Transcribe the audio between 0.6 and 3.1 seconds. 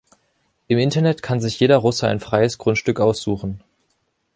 Im Internet kann sich jeder Russe ein freies Grundstück